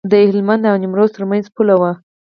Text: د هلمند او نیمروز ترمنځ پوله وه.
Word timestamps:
د 0.09 0.13
هلمند 0.29 0.63
او 0.71 0.75
نیمروز 0.83 1.09
ترمنځ 1.15 1.45
پوله 1.55 1.75
وه. 1.81 1.91